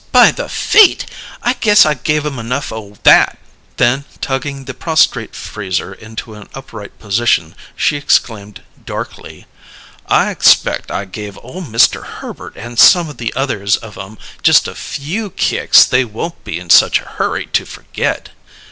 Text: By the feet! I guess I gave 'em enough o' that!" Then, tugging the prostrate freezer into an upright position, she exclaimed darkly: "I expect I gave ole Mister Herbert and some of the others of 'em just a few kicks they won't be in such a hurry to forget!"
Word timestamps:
By 0.11 0.31
the 0.31 0.49
feet! 0.49 1.05
I 1.43 1.53
guess 1.53 1.85
I 1.85 1.93
gave 1.93 2.25
'em 2.25 2.39
enough 2.39 2.71
o' 2.73 2.97
that!" 3.03 3.37
Then, 3.77 4.05
tugging 4.19 4.65
the 4.65 4.73
prostrate 4.73 5.35
freezer 5.35 5.93
into 5.93 6.33
an 6.33 6.49
upright 6.55 6.97
position, 6.97 7.53
she 7.75 7.97
exclaimed 7.97 8.63
darkly: 8.83 9.45
"I 10.07 10.31
expect 10.31 10.89
I 10.89 11.05
gave 11.05 11.37
ole 11.43 11.61
Mister 11.61 12.01
Herbert 12.01 12.53
and 12.55 12.79
some 12.79 13.09
of 13.09 13.17
the 13.17 13.31
others 13.35 13.75
of 13.75 13.95
'em 13.95 14.17
just 14.41 14.67
a 14.67 14.73
few 14.73 15.29
kicks 15.29 15.85
they 15.85 16.03
won't 16.03 16.43
be 16.43 16.57
in 16.59 16.71
such 16.71 16.99
a 16.99 17.03
hurry 17.05 17.45
to 17.53 17.63
forget!" 17.65 18.29